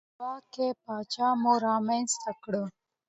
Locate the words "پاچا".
0.83-1.27